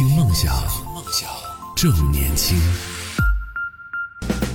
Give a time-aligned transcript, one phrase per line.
[0.00, 0.50] 听梦想，
[0.94, 1.28] 梦想
[1.76, 2.58] 正年轻。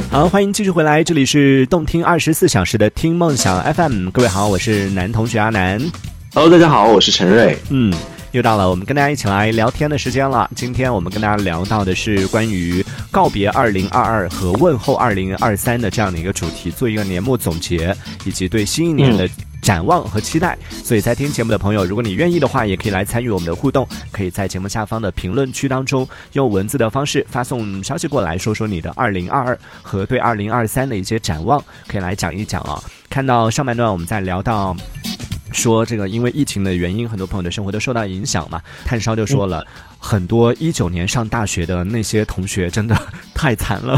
[0.09, 4.09] 好，欢迎继续回来，这里是动听二十四小时的听梦想 FM。
[4.09, 5.79] 各位好，我是男同学阿南。
[6.33, 7.55] Hello，大家好，我是陈瑞。
[7.69, 7.93] 嗯，
[8.31, 10.49] 又到了我们跟大家一起来聊天的时间了。
[10.55, 19.29] 今天我们跟大家聊到的是关于告别二零二二和问候二零二三的这样的一个主题，做一个年末总结，以及对新一年的
[19.65, 20.55] 展望和期待。
[20.69, 32.79] 所以在听节目的朋友，如果你愿意的话，也可以来参与我们的互动，可以在节目下方的评论区当中用文字的方式发送消息过来，说说你的二零二二和对二零二三的一些展望，可以来讲一讲啊。
[33.09, 34.77] 看到上半段我们在聊到。
[35.51, 38.61] 说这个因为疫情的原因，很多朋友的生活都受到影响嘛。
[38.83, 39.65] 炭烧就说了，
[39.97, 42.93] 很多一九年上大学的那些同学真的
[43.33, 43.97] 太惨了，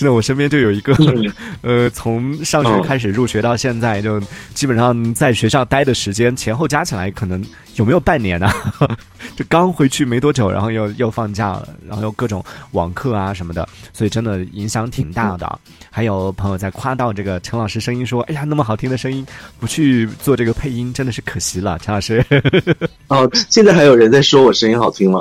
[0.00, 0.96] 真的，我身边就有一个，
[1.60, 4.18] 呃，从上学开始入学到现在，就
[4.54, 8.50] 基本上在学校待的时间前后加起来，可能有没有半年呢？
[9.36, 12.42] 就刚回去没多久，然后又又放假了，然后又各种
[12.72, 15.58] 网课啊什么的，所以真的影响挺大的。
[15.90, 19.26] 还有朋友在夸到这个陈老师声音，说：“哎呀，那么好听的声音，
[19.58, 22.24] 不去做这个配音，真的是可惜了。”陈老师，
[23.08, 25.20] 哦，现在还有人在说我声音好听吗？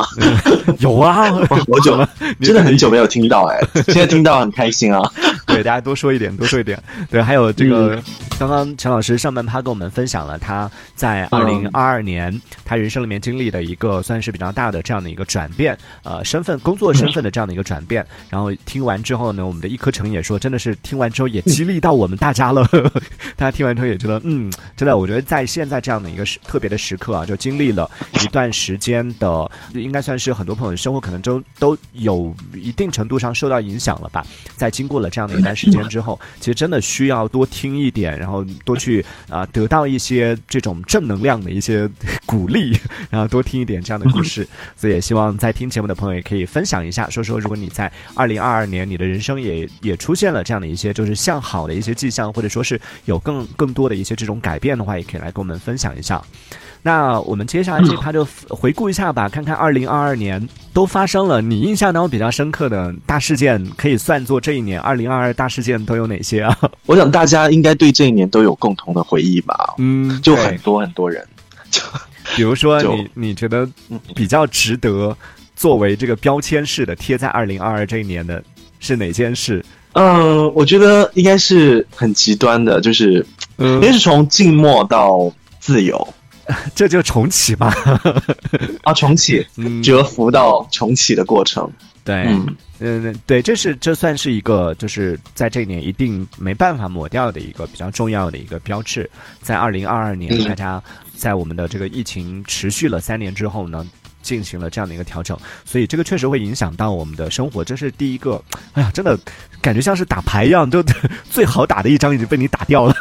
[0.80, 2.08] 有啊，好久了，
[2.40, 5.12] 真的很久没有听到哎，现在听到很开心啊。
[5.50, 6.82] 对，大家多说一点，多说一点。
[7.10, 8.04] 对，还有这个，嗯、
[8.40, 18.06] 刚刚陈老师上半趴跟我们分享了他在二零二二年、嗯、他人生里面经历的一个算是比较大的这样的一个转变，呃，身份工作身份的这样的一个转变。
[18.30, 22.68] 然后听完之后呢，我们的一颗成也说，真的是听完之后也激励到我们大家了。
[23.36, 27.90] 大家听完之后也觉得，嗯，真的，我觉得在现在这样的一个时特别的时刻啊，就经历了
[28.22, 34.26] 一段时间的，应该算是很多朋友的生活可能都都有一定程度上受到影响了吧。
[34.56, 41.90] 在经过了这样的一段时间之后，其实真的需要多听一点，然后多去啊、呃、得到一些这种正能量的一些
[42.26, 42.78] 鼓励，
[43.10, 44.48] 然后多听一点这样的故事。
[44.76, 56.22] 所以也希望在听节目的朋友也可以分享一下，说说如果你在二零二二年你的人生也也出现了这样的一些就是向好的一些迹象，或者说是有更更多的一些这种改变的话，也可以来跟我们分享一下。
[56.82, 66.58] 那我们接下来这趴就回顾一下吧，看看二零二二年都发生了你印象当中比较深刻的大事件，可以算作这一年二零二二大事件都有哪些啊？
[66.88, 69.76] 我想大家应该对这一年都有共同的回忆吧。
[69.78, 71.26] 嗯，就很多很多人，
[71.70, 71.82] 就
[72.36, 73.68] 比如说你你觉得
[74.16, 75.16] 比较值得
[75.56, 78.42] 作为这个标签式的贴在二零二二这一年的
[78.80, 79.64] 是哪件事？
[79.94, 83.26] 嗯，我觉得应该是很极端的，就是
[83.58, 85.30] 嗯，应该是从静默到
[85.60, 86.08] 自由。
[86.74, 87.74] 这就重启吧，
[88.84, 89.46] 啊，重启，
[89.84, 91.70] 蛰伏到重启的过程。
[92.04, 99.08] 对，嗯嗯，对，这是这算是一个，就是在这一年一定没办法抹掉的一个比较重要的一个标志。
[99.42, 100.82] 在二零二二年，大家
[101.16, 103.86] 在我们的这个疫情持续了三年之后呢，
[104.24, 107.64] 进行了这样的一个调整，所以这个确实会影响到我们的生活。
[107.64, 108.42] 这是第一个，
[108.74, 109.20] 哎呀，真的
[109.62, 110.84] 感觉像是打牌一样，就
[111.30, 112.96] 最好打的一张已经被你打掉了。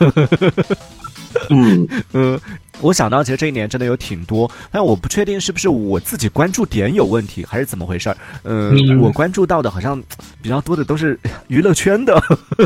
[1.50, 2.40] 嗯 嗯，
[2.80, 8.16] 我想到其实这一年真的有挺多，但我不确定是不是我自己关注点有问题，还是怎么回事儿。
[8.44, 10.00] 嗯，嗯我关注到的好像
[10.42, 11.18] 比较多的都是
[11.48, 12.20] 娱乐圈的，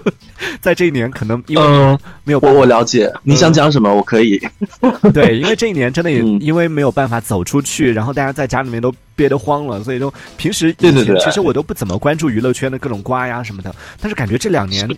[0.61, 4.41] 在这一年可能因为没有我我了解你想讲什么，我可以。
[5.15, 14.89] 对，因为这一年真的也因为没有办法走出去，然后大家在家里面都憋得慌了，所以就平时对对对，其实我都不怎么关注娱乐圈的各种瓜呀什么的，但是感觉这两年。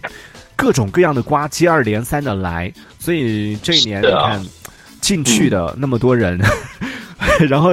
[0.56, 4.44] 各种各样的瓜接二连三的来，所以这一年你看
[5.00, 6.40] 进去的那么多人，
[7.18, 7.70] 嗯、 然后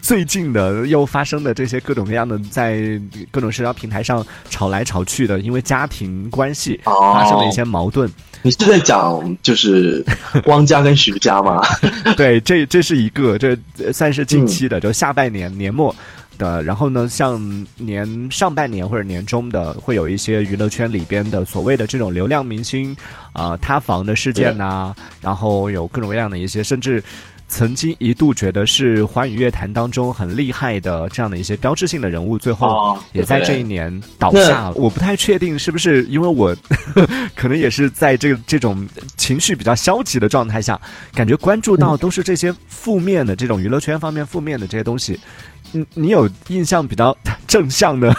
[0.00, 8.08] 最近的又发生的这些各种各样的在各种社交平台上吵来吵去的，因为家庭关系发生了一些矛盾。
[8.08, 10.04] 哦、你是在讲就是
[10.46, 11.62] 汪家跟徐家吗？
[12.16, 13.56] 对，这这是一个，这
[13.92, 15.94] 算是近期的，嗯、就下半年年末。
[16.38, 22.94] 的，然后呢，像年上半年或者年中的，会有一些娱乐圈里边的所谓的这种流量明星
[23.32, 27.02] 啊、呃、塌房的事件呐、啊，然后有各种各样的一些，甚至
[27.56, 34.72] 曾经一度觉得是华语乐坛当中很厉害的这样的一些标志性的人物，最后也在这一年倒下了。
[34.72, 36.52] 我不太确定是不是因为我
[37.36, 38.84] 可能也是在这个这种
[39.16, 40.80] 情绪比较消极的状态下，
[41.14, 45.16] 感觉关注到都是这些负面的这种娱乐圈方面负面的这些东西。
[45.70, 48.12] 你你有印象比较正向的，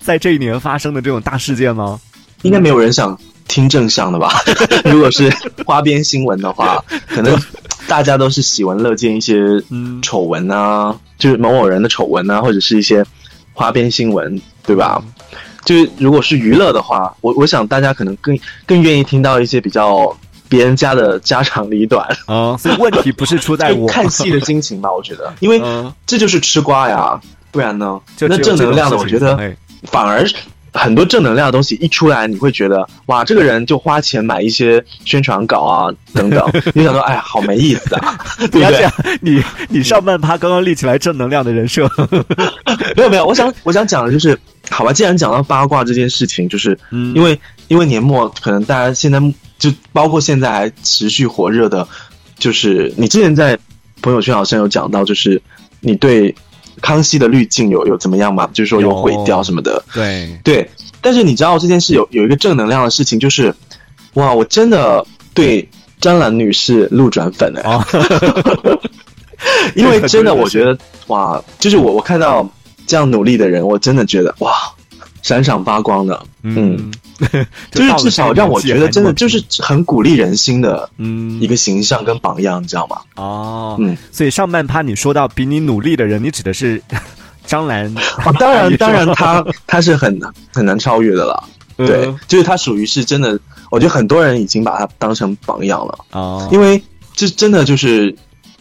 [0.00, 2.00] 在这一年发生的这种大事件吗？
[2.40, 4.30] 应该没有人想听正向的吧？
[4.90, 5.30] 如果是
[5.66, 7.38] 花边新闻的话，可能
[7.88, 9.62] 大家都是喜闻乐见一些
[10.02, 13.04] 丑闻啊，就是某某人的丑闻啊，或者是一些
[13.52, 15.02] 花边新闻，对吧？
[15.64, 20.16] 就是如果是娱乐的话，我我想大家可能更更愿意听到一些比较
[20.48, 24.92] 别人家的家长里短啊， 所以问题不是出在 我看戏的心情吧？
[24.92, 25.60] 我觉得，因为
[26.06, 28.00] 这就是吃瓜呀，不然呢？
[28.20, 29.36] 那正能量的，我觉得
[29.84, 30.24] 反而
[30.76, 36.44] 很多正能量的东西一出来，你会觉得哇，这个人就花钱买一些宣传稿啊等等，
[36.74, 38.86] 你想说哎呀，好没意思啊， 对不对？
[39.20, 41.90] 你你上半趴刚刚立起来正能量的人设，
[42.96, 44.38] 没有没有，我想我想讲的就是，
[44.70, 46.78] 好吧，既然讲到八卦这件事情，就是
[47.14, 47.38] 因为
[47.68, 49.20] 因为年末可能大家现在。
[49.58, 51.88] 就包括现在还持续火热的，
[52.38, 53.58] 就是你之前在
[54.02, 55.40] 朋友圈好像有讲到，就是
[55.80, 56.34] 你对
[56.80, 58.48] 康熙的滤镜有有怎么样嘛？
[58.52, 59.82] 就是说有毁掉什么的。
[59.92, 60.70] 对对，
[61.00, 63.54] 但是你知道这件事有有一个正能量的事情，就是
[64.14, 65.68] 哇，我真的对
[66.00, 67.86] 张兰女士路转粉了，
[69.74, 70.78] 因为真的我觉得
[71.08, 72.48] 哇，就是我我看到
[72.86, 74.50] 这样努力的人，我真的觉得哇。
[75.26, 76.92] 闪闪发光的，嗯，
[77.72, 82.98] 就是至少让我觉得真的就是很鼓励人心的，嗯，一个形象跟榜样，你知道吗？
[83.16, 86.80] 哦，嗯，所以上半趴你说到比你努力的人，你指的是
[87.44, 87.92] 张兰？
[88.24, 90.16] 哦，当然， 当然，他他是很
[90.54, 91.44] 很难超越的了，
[91.76, 93.36] 对，就是他属于是真的，
[93.68, 96.80] 我觉得很多人已经把他当成榜样了啊，因为
[97.16, 98.14] 这真的就是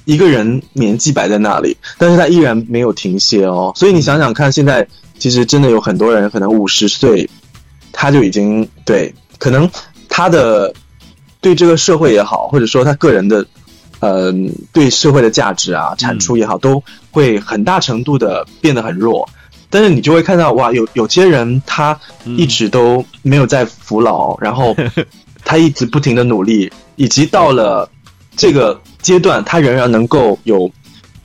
[0.06, 4.88] 一个人年纪摆在那里，但是他依然没有停歇哦，所以你想想看，现在。
[5.25, 7.27] 其实真的有很多人，可能五十岁，
[7.92, 9.68] 他就已经对，可能
[10.07, 10.72] 他的
[11.42, 13.44] 对这个社会也好，或者说他个人的，
[14.01, 14.31] 呃，
[14.72, 19.27] 对社会的价值啊、产出也好，都会很大程度的变得很弱。
[19.72, 22.00] 但是你就会看到，哇，有有些人他
[22.38, 24.75] 一直都没有在服老， 然后
[25.44, 27.89] 他一直不停的努力，以及到了
[28.38, 30.72] 这个阶段，他仍然能够有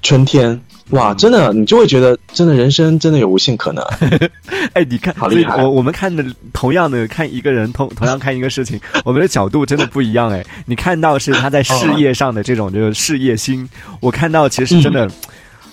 [0.00, 0.58] 春天。
[0.90, 3.84] 哇，真的，你就会觉得，真的人生真的有无限可能。
[4.74, 5.62] 哎，你看，好厉害！
[5.62, 10.30] 我我们看的同样的看一个人，同同样看一个事情， 我们的角度真的不一样。
[10.30, 13.68] 哎，你看到是他在事业上的这种就是事业心，
[14.00, 15.08] 我看到其实真的，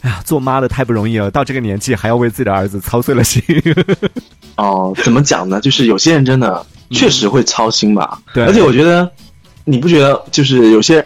[0.02, 3.42] 哎呀，做妈的太不容易了，到这个年纪还要为自己的儿子操碎了心。
[4.56, 5.60] 哦，怎么讲呢？
[5.62, 8.19] 就是有些人真的确实会操心吧。
[8.34, 9.12] 对，而且我觉得，
[9.66, 11.04] 你不觉得就是有些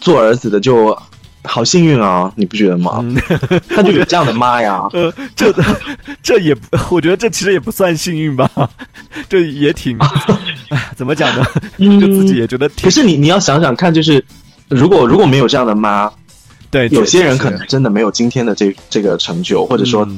[0.00, 0.96] 做儿子的就。
[1.44, 3.04] 好幸运啊，你不觉得吗？
[3.68, 4.82] 他就有这样的妈呀。
[4.92, 5.52] 呃，这
[6.22, 6.56] 这也，
[6.90, 8.50] 我觉得这其实也不算幸运吧，
[9.28, 9.98] 这也挺，
[10.70, 11.44] 哎，怎么讲呢？
[11.78, 12.68] 就自己也觉得。
[12.82, 14.24] 可是你你要想想看，就是
[14.68, 16.10] 如果如果没有这样的妈，
[16.70, 20.08] 对，有些人可能真的没有今天的这这个成就，或者说。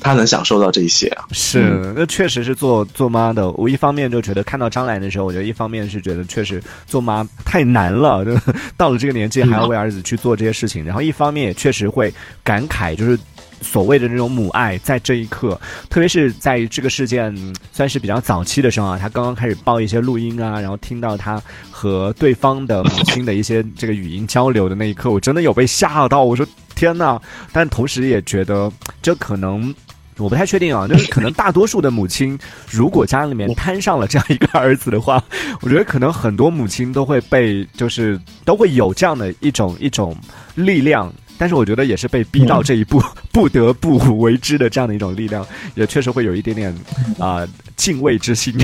[0.00, 1.24] 他能享受到这些啊？
[1.32, 3.50] 是，那确实是做做妈的。
[3.52, 8.36] 我一方面就觉得看到张兰的时候，我觉得一方面是觉得确实做妈太难了，就
[8.76, 10.84] 到了这个年纪还要为儿子去做这些事情。
[10.84, 12.12] 然后一方面也确实会
[12.44, 13.18] 感慨，就是
[13.60, 15.60] 所谓的这种母爱，在这一刻，
[15.90, 17.34] 特别是在这个事件
[17.72, 26.22] 算是比较早期的时候啊，他刚刚开始报一些录音啊，然后听到他和对方的母亲的一些这个语音交流的那一刻，我真的有被吓到。
[26.22, 27.20] 我说天呐！
[27.52, 28.72] 但同时也觉得
[29.02, 29.74] 这可能。
[30.18, 32.38] 我不太确定啊，就是可能大多数的母亲，
[32.70, 35.22] 如果家里面摊上了这样一个儿子的话，
[35.60, 40.16] 我觉得可能很多母亲都会被，就是都会有这样的一种一种
[40.54, 41.12] 力量。
[41.38, 43.00] 但是我觉得也是被逼到这一步，
[43.32, 45.46] 不得不为之的这样的一种力量，
[45.76, 46.74] 也确实会有一点点
[47.18, 47.46] 啊
[47.76, 48.54] 敬畏之心。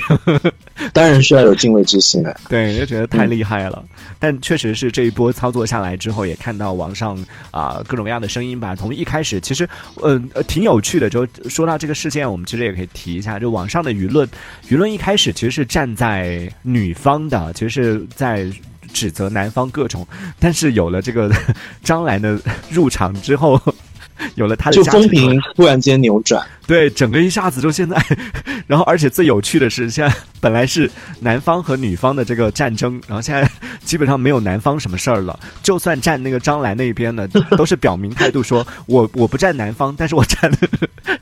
[0.92, 3.82] 当然需要有敬畏之心的，对，就觉得太厉害了。
[4.18, 7.16] 但确实是这一波操作下来之后，也看到网上
[7.52, 8.74] 啊各种各样的声音吧。
[8.74, 9.68] 从一开始，其实
[10.02, 11.08] 呃挺有趣的。
[11.08, 14.28] 就说到这个事件，我们其实也可以提一下，就网上的舆论，
[14.69, 18.50] 舆论一开始其实是站在女方的，其实是在。
[18.94, 20.06] 指责男方各种，
[20.39, 21.31] 但是有了这个
[21.84, 23.60] 张兰的入场之后，
[24.36, 28.01] 有了他的就风评突然间扭转，对，整个一下子就现在，
[28.67, 33.51] 然后而且最有趣的是，现在本来是男方和女方的这个战争，然后现在
[33.84, 40.51] 基本上没有男方什么事儿了，就算站那个张兰那边呢，都是表明态度，说我我不站男方，但是我站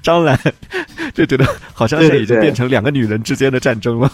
[0.03, 0.39] 张兰，
[1.15, 4.13] 就觉得好像是已经变成两个女人之间的战争了。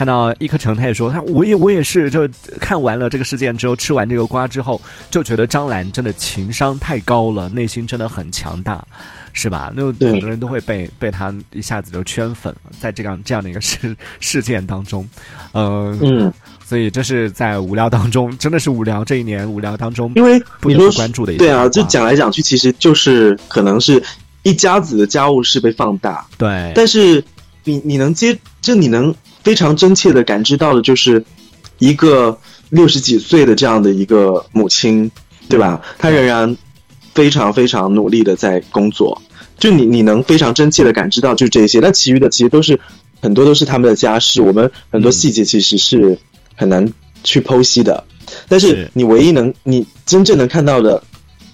[0.00, 2.26] 看到一颗橙，他也说他我也我也是，就
[2.58, 4.80] 看完了这个事件之后，吃完这个瓜之后，
[5.10, 8.82] 就觉得张兰真的情商太高了，内心真的很强大，
[9.34, 9.70] 是吧？
[9.76, 15.06] 那很多人都会被被他一下子就圈粉了，在这样这样的一个事事件当中，
[15.52, 16.32] 呃，嗯，
[16.64, 24.02] 所以这是在无聊当中，真的是无聊这一年无聊当中，因为不得不关注的，对啊，就讲来讲去，其实就是可能是
[24.44, 27.22] 一家子的家务事被放大，对，但是
[27.64, 29.14] 你你能接，就你能。
[29.42, 31.24] 非常真切的感知到的，就是
[31.78, 35.10] 一个六十几岁的这样的一个母亲，
[35.48, 35.80] 对吧？
[35.98, 36.56] 她仍然
[37.14, 39.20] 非常非常努力的在工作。
[39.58, 41.80] 就你你能非常真切的感知到，就这些。
[41.80, 42.80] 那其余的其实都是
[43.20, 46.18] 很多都是他们的家事，我们很多细节其实是
[46.56, 46.90] 很难
[47.24, 48.02] 去剖析的。
[48.48, 51.02] 但是是你唯一能你真正能看到的，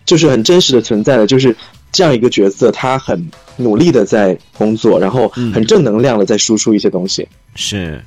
[0.05, 1.57] 就是很真实的存在的，就是
[1.97, 3.19] 这样一个角色，他很
[3.57, 7.27] 努力的在工作，然后很正能量的在输出一些东西。
[7.55, 7.99] 是，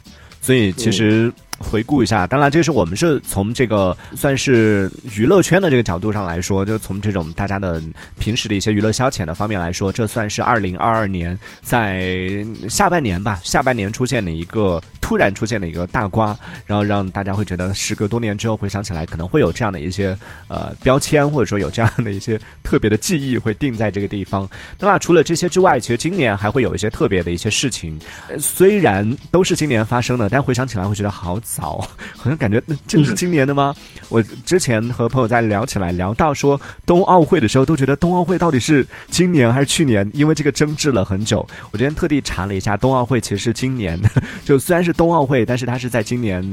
[0.41, 7.81] 所以其实回顾一下，当然这是我们是从这个算是娱乐圈的这个角度上来说，就从这种大家的
[8.19, 16.37] 平时的一些娱乐消遣的方面来说，这算是二零二二年在下半年吧，下半年出现的一个突然出现的一个大瓜，
[16.67, 20.15] 然后让大家会觉得时隔多年之后回想起来，可能会有这样的一些
[20.49, 24.47] 呃标签，或者说有这样的一些特别的记忆会定在这个地方。
[24.79, 31.79] 那除了这些之外，其实今年还会有一些特别的一些事情，呃虽然都是今年发生的，但回想起来会觉得好早，
[32.15, 33.73] 好像感觉那这是今年的吗？
[34.09, 40.07] 我之前和朋友在聊起来，聊到说冬奥会的时候，都觉得冬奥会到底是今年还是去年？
[40.13, 41.39] 因为这个争执了很久。
[41.71, 43.99] 我今天特地查了一下，冬奥会其实是今年，
[44.45, 46.44] 就虽然是冬奥会，但是它是在今年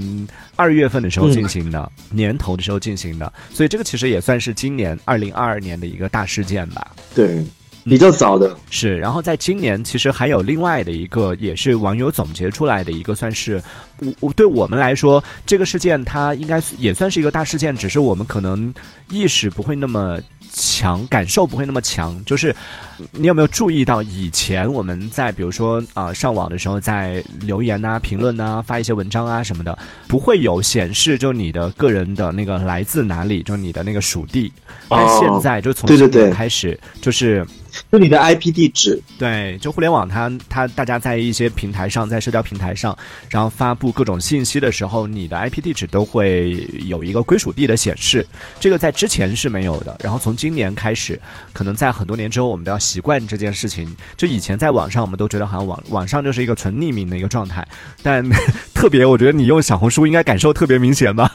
[0.55, 6.93] 二月份的时候进行的，年头的时候进行的，所以这个其实也算是今年二零二二年的一个大事件吧。
[7.13, 7.45] 对，
[7.83, 13.61] 比较早的，是，然后在今年其实还有另外的一个，也是网友总结出来的一个，算是
[13.99, 18.73] 我我对我们来说，这个事件它应该也算是一个大事件，只是我们可能
[19.11, 20.21] 意识不会那么
[20.53, 22.23] 强，感受不会那么强。
[22.25, 22.55] 就是
[23.13, 34.53] 你有没有注意到，以前我们在比如说啊、上网的时候，在留言呐、评论呐、发一些文章啊什么的，不会有显示就你的个人的那个来自哪里，就你的那个属地。
[34.89, 37.45] 但哦现在就从对对今年对开始，就是
[37.91, 42.97] 就你的 IP 地址，对，就互联网它，它大家在一些平台上，在社交平台上，
[43.29, 48.25] 然后发布各种信息的时候，你的 IP 地址都会有一个归属地的显示，
[48.61, 49.97] 这个在之前是没有的。
[50.05, 51.19] 然后从今年开始，
[51.53, 53.97] 可能在很多年之后，我们都要习惯这件事情。
[54.17, 57.67] 就以前在网上，我们都觉得好像网网上就是一个纯匿名的一个状态，
[58.03, 58.25] 但
[58.75, 61.31] 特别，我觉得你用小红书应该感受特别明显吧。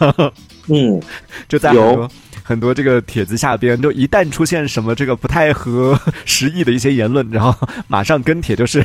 [0.67, 1.01] 嗯，
[1.49, 2.11] 就在很多
[2.43, 8.83] 很多这个帖子下边，就一旦出现什么这个不太合时宜的一些言论，然后马上跟帖就是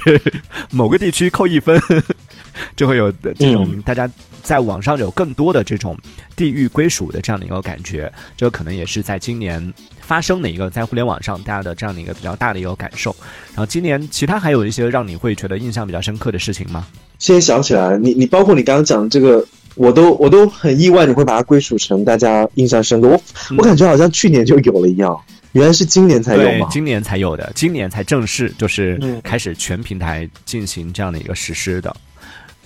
[0.70, 1.80] 某个地区扣一分，
[2.76, 4.08] 就会有这种嗯大家
[4.42, 5.98] 在网上有更多的这种
[6.36, 9.72] 地域归属的这样的一个感觉，这可能也是在今年
[10.06, 13.14] 发生的一个在互联网上大家的这样的一个比较大的一个感受。
[13.48, 16.86] 然后今年其他还有一些让你会觉得印象比较深刻的事情吗？
[17.18, 19.44] 现在想起来，你你包括你刚刚讲的这个，
[19.74, 23.08] 我都我都很意外，你会把它归属成大家印象深刻。
[23.08, 23.16] 我、
[23.50, 25.18] 嗯我感觉好像去年就有了一样，
[25.52, 26.68] 原来是今年才有对，吗？
[26.70, 31.94] 今年才有的，今年才正式就是嗯开始全平台进行这样的一个实施的。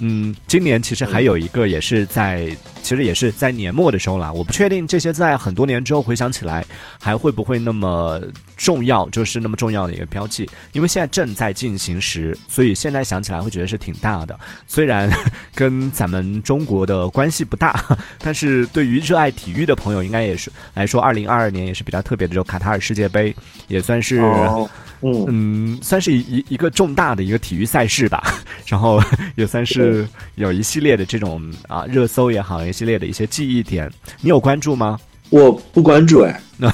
[0.01, 2.49] 嗯，今年其实还有一个也是在，
[2.83, 4.33] 其实也是在年末的时候啦。
[4.33, 6.65] 我不确定这些在很多年之后回想起来
[7.01, 8.21] 还会不会那么
[8.57, 14.39] 重要，就是那么重要的一个标记，因为现在正在进行时，所以现在想起来会觉得是挺大的。
[14.67, 15.11] 虽然
[15.55, 17.85] 跟咱们中国的关系不大，
[18.19, 23.35] 但是对于热爱体育的朋友，应该也是来说，二零二二年也是比较特别的，就卡塔尔世界杯
[23.69, 24.19] 也算是。
[24.19, 24.69] 哦，
[25.03, 28.23] 嗯，嗯，算是一一一个重大的一个体育赛事吧，
[28.71, 29.03] 然后
[29.35, 34.97] 也算是有一系列的这种啊热搜也好，一系列的一些记忆点，你有关注吗？
[35.31, 36.41] 我不关注哎。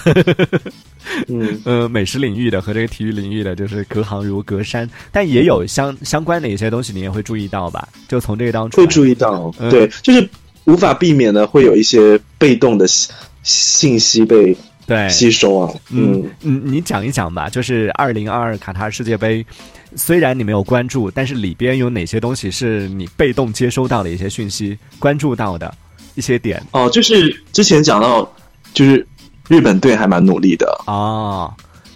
[1.28, 7.88] 嗯，呃，美食领域的和这个体育领域的，就是隔行如隔山，但也有相相关的一些东西，你也会注意到吧？
[8.08, 10.28] 就从这个当中会注意到，嗯对，就是
[10.64, 15.72] 无法避免的会有一些被动的信信息被对，吸收啊。
[15.90, 19.44] 嗯嗯，嗯，你讲一讲吧，就是二零二二卡塔尔世界杯，
[19.96, 25.74] 虽然你没有关注，但是里边有哪些东西是你被动接收到的一些讯息，关注到的
[26.14, 28.30] 一些点哦，就是之前讲到，
[28.74, 29.06] 就是
[29.48, 31.52] 日本队还蛮努力的，哦。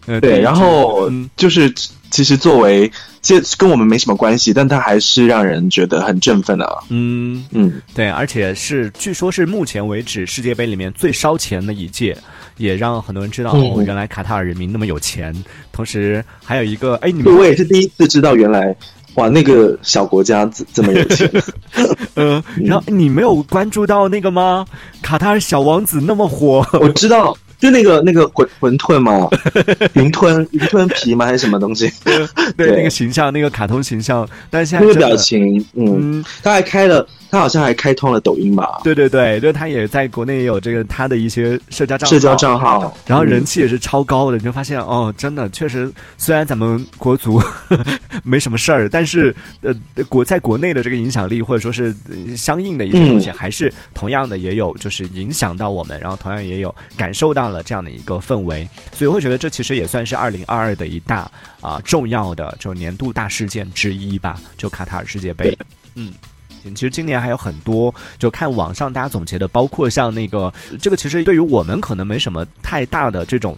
[0.06, 1.72] 呃，对，然后嗯就是
[2.10, 2.90] 其实作为
[3.22, 6.82] 这跟我们没什么关系，但它还是让人觉得很振奋的啊。
[6.88, 12.16] 嗯，嗯，对，而且是据说是目前为止世界杯里面最烧钱的一届，
[12.56, 15.34] 也让很多人知道、嗯哦，原来卡塔尔人民那么有钱。
[15.72, 18.74] 同时还有一个，哎，你，们我也是第一次知道原来
[19.14, 21.30] 哇，那个小国家这这么有钱。
[22.14, 24.66] 呃，然后你没有关注到那个吗？
[25.00, 29.28] 卡塔尔小王子那么火，我知道，就那个那个馄馄饨嘛，
[29.94, 31.26] 云吞云吞皮吗？
[31.26, 31.92] 还是什么东西？
[32.04, 32.26] 对
[32.56, 38.80] 对那个形象，那个卡通形象，但是现在那个表情，嗯，嗯，他还开了，他好像还开通了抖音吧？
[38.82, 47.40] 对对对，就他也在国内也有这个他的一些社交账号社交账号，然后人嗯气也是超高的，你就发现哦，真的确实，虽然咱们国足
[48.24, 49.72] 没什么事儿，但是呃，
[50.08, 65.56] 国在国内的这个影响力或者说是呃相应的一些东西，嗯还是同样的也有就是影响到我们，然后同样也有感受到了这样的一个氛围，所以我会觉得这其实也算是二零二二的一大啊、重要的就年度大事件之一吧，就卡塔尔世界杯。
[65.94, 66.29] 嗯，情。
[66.74, 73.56] 其实今年还有很多，就看网上大家总结的，包括像那个这个，其实对于我们可能没什么太大的这种。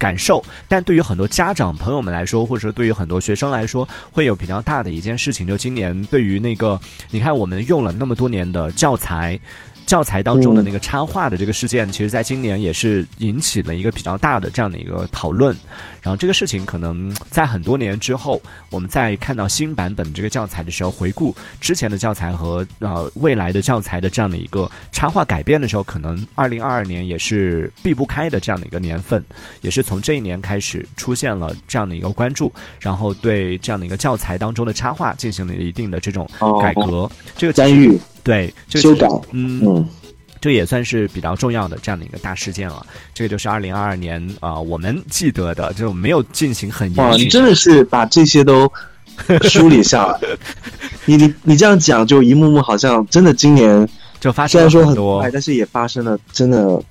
[0.00, 6.80] 感受，但对于很多家长朋友们来说，或者说对于很多学生来说，会有比较大的一件事情，就今年对于那个，
[7.10, 9.38] 你看我们用了那么多年的教材。
[9.90, 15.52] 教材当中的那个插画的这个事件，其实在今年也是引起了一个比较大的这样的一个讨论。
[16.00, 29.20] 然后这个事情可能在很多年之后，我们在看到新版本这个教材的时候，回顾之前的教材和呃未来的教材的这样的一个插画改变的时候，可能二零二二年也是避不开的这样的一个年份，
[29.60, 36.30] 也是从这一年开始出现了这样的一个关注，然后对这样的一个教材当中的插画进行了一定的这种
[36.62, 37.10] 改革。
[37.36, 37.98] 这个干预。
[38.22, 39.86] 对，修改，嗯，
[40.40, 42.84] 这也算是比较重要的这样的一个大事件了。
[43.14, 48.70] 这个就是二零二二年啊，我们记得的，就没有进行很哇，你真的是把这些都
[49.48, 50.18] 梳理下来。
[51.06, 53.88] 你你你这样讲，就一幕幕好像真的今年
[54.20, 56.82] 就发生了很多，但是也发生了真的。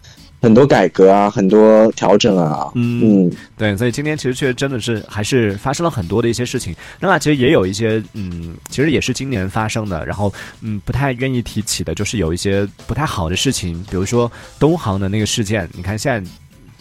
[0.41, 6.73] 很多改革啊，很多调整啊，嗯，对，所以今天其实确实真的是还是发生了很多的一些事情。
[6.99, 15.69] 那么其实也有一些，嗯，其实也是今年发生的，然后嗯，不太愿意提起的，就是有一些不太好的事情，比如说东航的那个事件。
[15.73, 16.31] 你看现在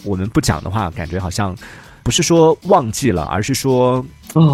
[0.04, 1.56] 我们不讲的话，感觉好像
[2.02, 4.04] 不是说忘记了，而是说。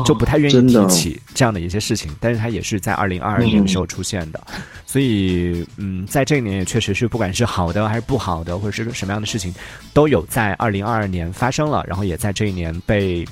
[0.05, 4.41] 就不太愿意提起这样的一些事情，但是它也是在二零二二年的时候出现的，
[4.87, 9.55] 所以嗯，在这一年也确实是不管是好的还是不好的，或者是什么样的事情，
[9.93, 13.25] 都有在二零二二年发生了，然后也在这一年被。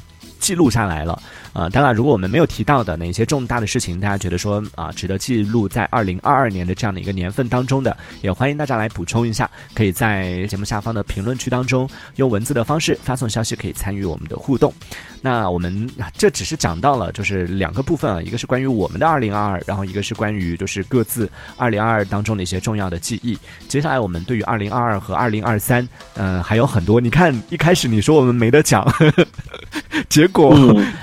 [0.42, 14.72] 记录下来了，呃，当然，如果我们没有提到的哪些重大的事情，大家觉得说啊，值得记录在二零二二年的这样的一个年份当中的，也欢迎大家来补充一下，可以在节目下方的评论区当中用文字的方式发送消息，可以参与我们的互动。
[15.20, 23.38] 那我们这只是讲到了就是两个部分啊，一个是关于我们的二零二二，然后一个是关于就是各自二零二二当中的一些重要的记忆。
[23.68, 27.00] 接下来我们对于二零二二和二零二三，嗯，还有很多。
[27.00, 28.84] 你看一开始你说我们没得讲。
[30.08, 30.54] 结果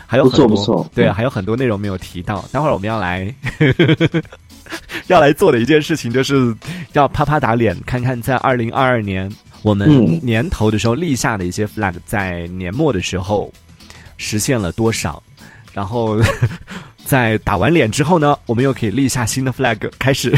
[0.06, 2.44] 还有很多，对，还有很多内容没有提到。
[2.52, 3.34] 待会儿我们要来
[5.08, 6.56] 要来做的一件事情，就是
[6.94, 13.52] 要啪啪打脸，看看在二零二二年我们年头的时候立下的一些 flag，在年末的时候
[14.18, 15.22] 实现了多少。
[15.74, 16.20] 然后
[17.06, 20.32] 在打完脸之后呢，我们又可以立下新的 flag，开始。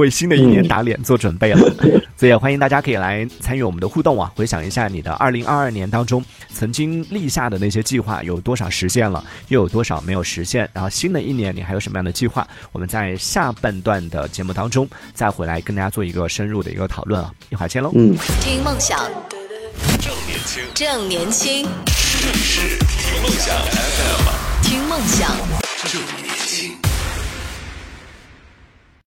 [0.00, 1.60] 为新的一年打脸做准备了，
[2.16, 4.32] 所以也欢迎大家可以来参与我们的互动啊！
[4.34, 10.68] 回想一下你的二零二二年当中曾经立下的那些计划有多少实现了，又有多少没有实现？
[10.72, 12.46] 然后新的一年你还有什么样的计划？
[12.72, 17.30] 我们在下半段的节目当中再回来跟大家做一个深入的一个讨论啊！
[17.50, 17.92] 一会儿见喽！
[17.94, 18.98] 嗯，听梦想，
[19.98, 21.66] 正年轻，正年轻，
[22.34, 25.36] 是听梦想 FM，听梦想，
[25.84, 26.89] 正年轻。